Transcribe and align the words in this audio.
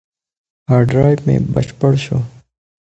هارد 0.69 0.87
ډرایو 0.93 1.23
مې 1.25 1.35
بشپړ 1.53 1.93
شو. 2.05 2.17